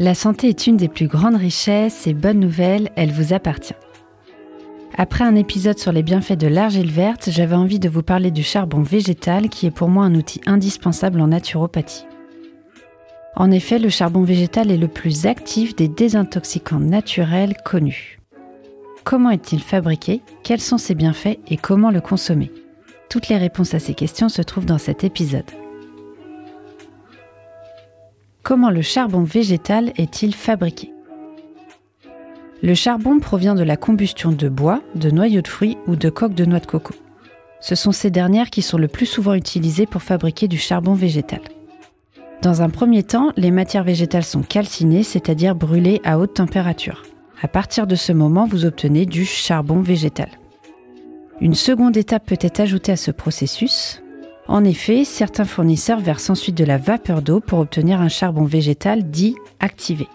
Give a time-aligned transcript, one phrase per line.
[0.00, 3.74] La santé est une des plus grandes richesses et bonne nouvelle, elle vous appartient.
[4.96, 8.44] Après un épisode sur les bienfaits de l'argile verte, j'avais envie de vous parler du
[8.44, 12.06] charbon végétal qui est pour moi un outil indispensable en naturopathie.
[13.34, 18.20] En effet, le charbon végétal est le plus actif des désintoxicants naturels connus.
[19.02, 20.22] Comment est-il fabriqué?
[20.44, 21.40] Quels sont ses bienfaits?
[21.48, 22.52] Et comment le consommer?
[23.10, 25.50] Toutes les réponses à ces questions se trouvent dans cet épisode.
[28.48, 30.90] Comment le charbon végétal est-il fabriqué
[32.62, 36.32] Le charbon provient de la combustion de bois, de noyaux de fruits ou de coques
[36.32, 36.94] de noix de coco.
[37.60, 41.42] Ce sont ces dernières qui sont le plus souvent utilisées pour fabriquer du charbon végétal.
[42.40, 47.02] Dans un premier temps, les matières végétales sont calcinées, c'est-à-dire brûlées à haute température.
[47.42, 50.30] À partir de ce moment, vous obtenez du charbon végétal.
[51.42, 54.02] Une seconde étape peut être ajoutée à ce processus,
[54.48, 59.10] en effet, certains fournisseurs versent ensuite de la vapeur d'eau pour obtenir un charbon végétal
[59.10, 60.08] dit activé.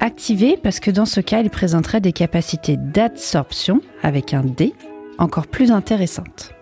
[0.00, 4.74] Activé parce que dans ce cas, il présenterait des capacités d'adsorption, avec un D,
[5.18, 6.52] encore plus intéressantes.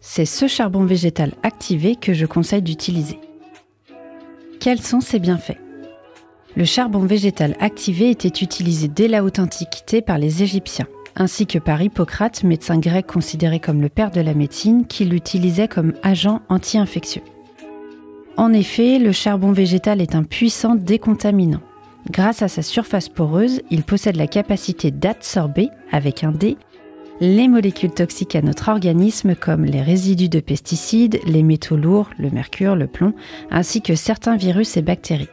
[0.00, 3.18] C'est ce charbon végétal activé que je conseille d'utiliser.
[4.60, 5.58] Quels sont ses bienfaits?
[6.56, 11.58] Le charbon végétal activé était utilisé dès la haute antiquité par les Égyptiens ainsi que
[11.58, 16.40] par Hippocrate, médecin grec considéré comme le père de la médecine, qui l'utilisait comme agent
[16.48, 17.22] anti-infectieux.
[18.36, 21.60] En effet, le charbon végétal est un puissant décontaminant.
[22.10, 26.56] Grâce à sa surface poreuse, il possède la capacité d'absorber, avec un D,
[27.20, 32.30] les molécules toxiques à notre organisme comme les résidus de pesticides, les métaux lourds, le
[32.30, 33.14] mercure, le plomb,
[33.50, 35.28] ainsi que certains virus et bactéries.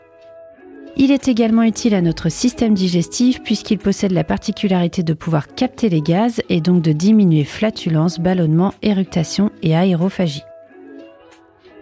[0.98, 5.90] Il est également utile à notre système digestif puisqu'il possède la particularité de pouvoir capter
[5.90, 10.44] les gaz et donc de diminuer flatulence, ballonnement, éructation et aérophagie.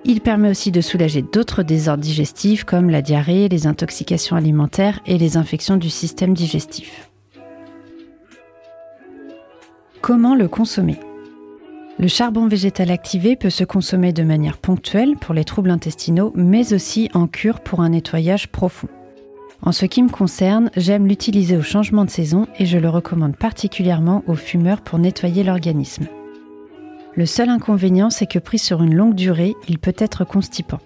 [0.06, 5.18] Il permet aussi de soulager d'autres désordres digestifs comme la diarrhée, les intoxications alimentaires et
[5.18, 7.10] les infections du système digestif.
[10.02, 10.98] Comment le consommer?
[11.98, 16.74] Le charbon végétal activé peut se consommer de manière ponctuelle pour les troubles intestinaux, mais
[16.74, 18.88] aussi en cure pour un nettoyage profond.
[19.62, 23.36] En ce qui me concerne, j'aime l'utiliser au changement de saison et je le recommande
[23.36, 26.08] particulièrement aux fumeurs pour nettoyer l'organisme.
[27.16, 30.80] Le seul inconvénient, c'est que pris sur une longue durée, il peut être constipant.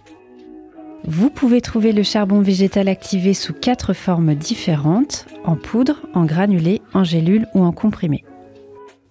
[1.05, 6.81] Vous pouvez trouver le charbon végétal activé sous quatre formes différentes, en poudre, en granulé,
[6.93, 8.23] en gélule ou en comprimé.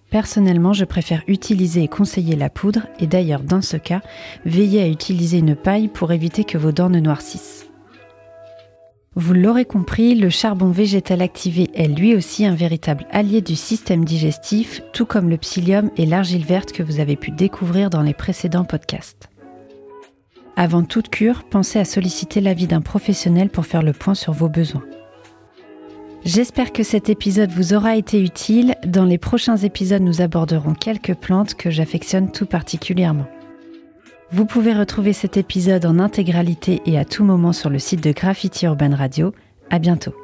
[0.09, 4.01] Personnellement, je préfère utiliser et conseiller la poudre et d'ailleurs dans ce cas,
[4.45, 7.72] veillez à utiliser une paille pour éviter que vos dents ne noircissent.
[9.15, 14.05] Vous l'aurez compris, le charbon végétal activé est lui aussi un véritable allié du système
[14.05, 18.15] digestif, tout comme le psyllium et l'argile verte que vous avez pu découvrir dans les
[18.15, 19.29] précédents podcasts.
[20.55, 24.49] Avant toute cure, pensez à solliciter l'avis d'un professionnel pour faire le point sur vos
[24.49, 24.83] besoins.
[26.25, 28.75] J'espère que cet épisode vous aura été utile.
[28.83, 33.27] Dans les prochains épisodes, nous aborderons quelques plantes que j'affectionne tout particulièrement.
[34.33, 38.11] Vous pouvez retrouver cet épisode en intégralité et à tout moment sur le site de
[38.11, 39.31] Graffiti Urban Radio.
[39.69, 40.15] À bientôt.